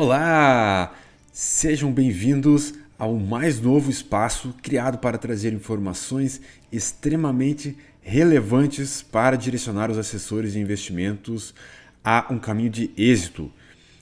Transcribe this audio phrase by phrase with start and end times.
[0.00, 0.94] Olá!
[1.32, 6.40] Sejam bem-vindos ao mais novo espaço criado para trazer informações
[6.70, 11.52] extremamente relevantes para direcionar os assessores de investimentos
[12.04, 13.52] a um caminho de êxito.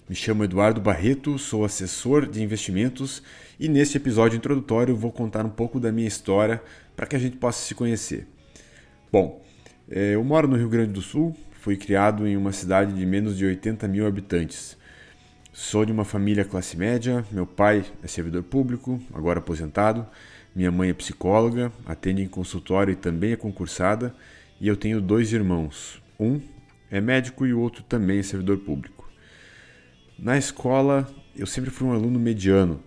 [0.06, 3.22] Me chamo Eduardo Barreto, sou assessor de investimentos
[3.58, 6.62] e neste episódio introdutório vou contar um pouco da minha história
[6.94, 8.28] para que a gente possa se conhecer.
[9.10, 9.42] Bom,
[9.90, 13.34] eh, eu moro no Rio Grande do Sul, fui criado em uma cidade de menos
[13.34, 14.76] de 80 mil habitantes.
[15.58, 20.06] Sou de uma família classe média, meu pai é servidor público, agora aposentado,
[20.54, 24.14] minha mãe é psicóloga, atende em consultório e também é concursada,
[24.60, 26.02] e eu tenho dois irmãos.
[26.20, 26.42] Um
[26.90, 29.10] é médico e o outro também é servidor público.
[30.18, 32.82] Na escola, eu sempre fui um aluno mediano.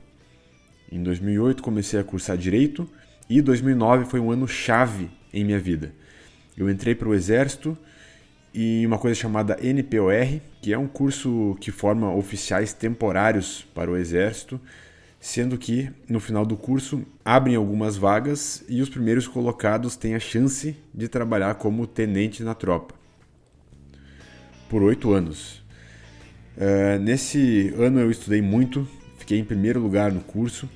[0.91, 2.87] Em 2008 comecei a cursar direito
[3.27, 5.91] e 2009 foi um ano chave em minha vida.
[6.55, 7.75] Eu entrei para o exército
[8.53, 13.97] e uma coisa chamada NPOR, que é um curso que forma oficiais temporários para o
[13.97, 14.59] Exército,
[15.19, 20.19] sendo que no final do curso abrem algumas vagas e os primeiros colocados têm a
[20.19, 22.99] chance de trabalhar como tenente na tropa
[24.69, 25.63] por oito anos.
[26.55, 30.69] Uh, nesse ano eu estudei muito, fiquei em primeiro lugar no curso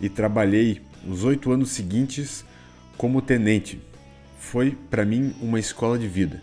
[0.00, 2.44] e trabalhei os oito anos seguintes
[2.96, 3.80] como tenente.
[4.38, 6.40] Foi para mim uma escola de vida.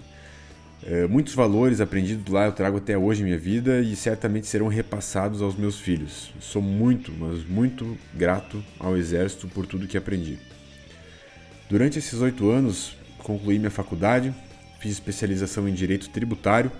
[0.81, 4.67] É, muitos valores aprendidos lá eu trago até hoje em minha vida e certamente serão
[4.67, 6.31] repassados aos meus filhos.
[6.39, 10.39] Sou muito, mas muito grato ao Exército por tudo que aprendi.
[11.69, 14.33] Durante esses oito anos, concluí minha faculdade,
[14.79, 16.71] fiz especialização em Direito Tributário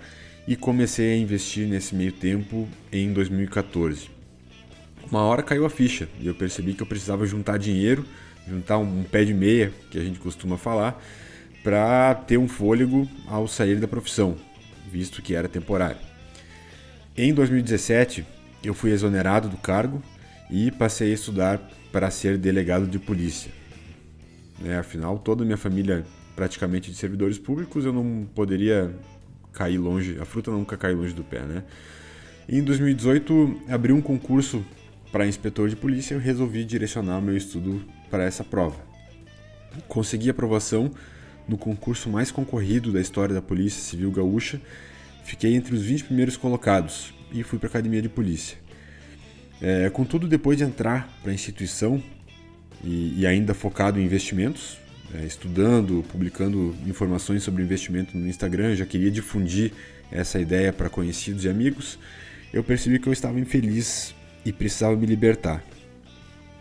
[0.48, 4.08] e comecei a investir nesse meio tempo em 2014.
[5.10, 8.04] Uma hora caiu a ficha e eu percebi que eu precisava juntar dinheiro,
[8.48, 11.00] juntar um pé de meia, que a gente costuma falar,
[11.62, 14.36] para ter um fôlego ao sair da profissão,
[14.90, 15.98] visto que era temporário.
[17.16, 18.24] Em 2017,
[18.64, 20.02] eu fui exonerado do cargo
[20.50, 21.60] e passei a estudar
[21.92, 23.50] para ser delegado de polícia.
[24.58, 26.04] Né, afinal, toda a minha família
[26.36, 28.94] praticamente de servidores públicos, eu não poderia
[29.52, 31.64] cair longe, a fruta nunca cai longe do pé, né?
[32.48, 34.64] Em 2018, abri um concurso
[35.12, 38.80] para inspetor de polícia e resolvi direcionar meu estudo para essa prova.
[39.88, 40.90] Consegui aprovação
[41.48, 44.60] no concurso mais concorrido da história da Polícia Civil Gaúcha,
[45.24, 48.56] fiquei entre os 20 primeiros colocados e fui para a academia de polícia.
[49.60, 52.02] É, contudo, depois de entrar para a instituição
[52.82, 54.78] e, e, ainda focado em investimentos,
[55.14, 59.72] é, estudando, publicando informações sobre investimento no Instagram, já queria difundir
[60.10, 61.98] essa ideia para conhecidos e amigos,
[62.52, 64.14] eu percebi que eu estava infeliz
[64.44, 65.62] e precisava me libertar.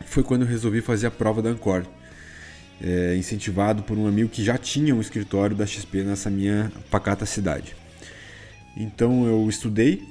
[0.06, 1.86] Foi quando eu resolvi fazer a prova da Ancor
[2.82, 7.26] é, incentivado por um amigo que já tinha um escritório da XP nessa minha pacata
[7.26, 7.76] cidade.
[8.78, 10.08] Então eu estudei,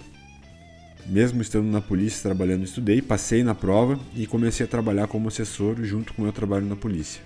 [1.06, 5.82] mesmo estando na polícia trabalhando, estudei, passei na prova e comecei a trabalhar como assessor
[5.82, 7.22] junto com o meu trabalho na polícia.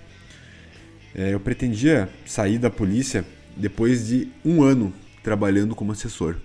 [1.13, 3.25] É, eu pretendia sair da polícia
[3.55, 6.37] depois de um ano trabalhando como assessor.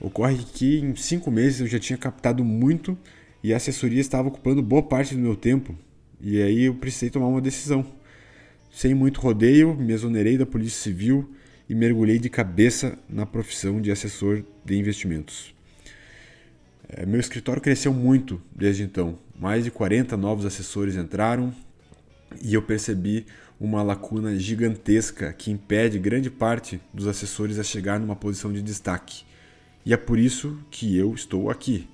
[0.00, 2.96] Ocorre que em cinco meses eu já tinha captado muito
[3.42, 5.76] e a assessoria estava ocupando boa parte do meu tempo
[6.20, 7.84] e aí eu precisei tomar uma decisão.
[8.72, 11.30] Sem muito rodeio, me exonerei da Polícia Civil
[11.68, 15.54] e mergulhei de cabeça na profissão de assessor de investimentos.
[16.88, 19.18] É, meu escritório cresceu muito desde então.
[19.38, 21.54] Mais de 40 novos assessores entraram
[22.42, 23.26] e eu percebi
[23.58, 29.24] uma lacuna gigantesca que impede grande parte dos assessores a chegar numa posição de destaque.
[29.86, 31.86] E é por isso que eu estou aqui,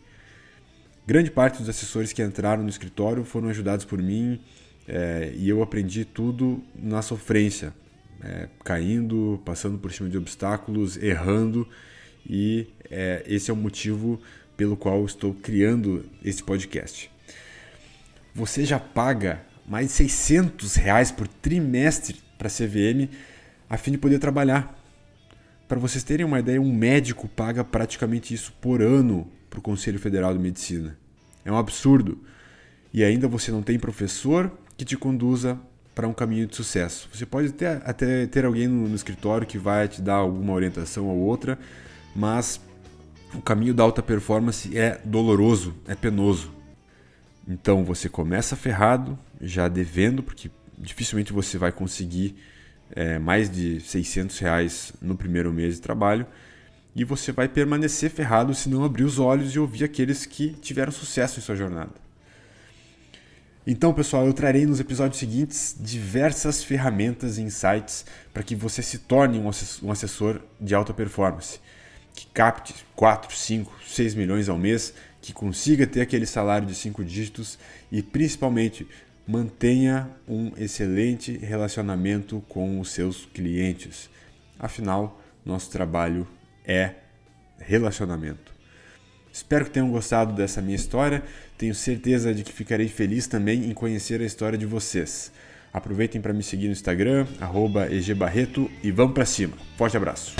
[1.11, 4.41] Grande parte dos assessores que entraram no escritório foram ajudados por mim
[4.87, 7.75] é, e eu aprendi tudo na sofrência,
[8.23, 11.67] é, caindo, passando por cima de obstáculos, errando
[12.25, 14.21] e é, esse é o motivo
[14.57, 17.11] pelo qual estou criando esse podcast.
[18.33, 23.11] Você já paga mais de 600 reais por trimestre para a CVM
[23.69, 24.81] a fim de poder trabalhar.
[25.67, 29.99] Para vocês terem uma ideia, um médico paga praticamente isso por ano para o Conselho
[29.99, 30.97] Federal de Medicina.
[31.45, 32.19] É um absurdo.
[32.95, 35.61] E ainda você não tem professor que te conduza
[35.95, 37.09] para um caminho de sucesso.
[37.13, 41.09] Você pode ter, até ter alguém no, no escritório que vai te dar alguma orientação
[41.09, 41.59] ou outra,
[42.15, 42.61] mas
[43.35, 46.53] o caminho da alta performance é doloroso, é penoso.
[47.47, 52.37] Então você começa ferrado, já devendo, porque dificilmente você vai conseguir
[52.93, 56.27] é, mais de 600 reais no primeiro mês de trabalho
[56.95, 60.93] e você vai permanecer ferrado se não abrir os olhos e ouvir aqueles que tiveram
[60.93, 61.93] sucesso em sua jornada.
[63.67, 68.99] Então, pessoal, eu trarei nos episódios seguintes diversas ferramentas e insights para que você se
[68.99, 71.61] torne um assessor de alta performance,
[72.15, 77.05] que capte 4, 5, 6 milhões ao mês que consiga ter aquele salário de cinco
[77.05, 77.59] dígitos
[77.93, 78.87] e principalmente
[79.27, 84.09] mantenha um excelente relacionamento com os seus clientes.
[84.59, 86.27] Afinal, nosso trabalho
[86.71, 86.95] é
[87.59, 88.55] relacionamento.
[89.33, 91.23] Espero que tenham gostado dessa minha história.
[91.59, 95.33] Tenho certeza de que ficarei feliz também em conhecer a história de vocês.
[95.73, 97.27] Aproveitem para me seguir no Instagram,
[98.09, 99.57] egbarreto e vamos para cima.
[99.77, 100.35] Forte abraço!